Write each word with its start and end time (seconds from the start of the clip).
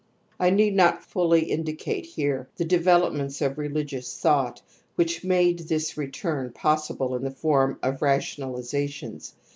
I 0.39 0.49
need 0.49 0.75
not 0.75 1.03
fully 1.03 1.43
indicate 1.43 2.07
here 2.07 2.49
the 2.55 2.65
developments 2.65 3.39
of 3.39 3.59
religious 3.59 4.17
thought 4.17 4.59
which 4.95 5.23
made 5.23 5.59
this 5.59 5.95
return 5.95 6.51
pos 6.53 6.87
sible 6.87 7.15
in 7.15 7.23
the 7.23 7.29
form 7.29 7.77
of 7.83 7.99
rationalizations. 7.99 9.33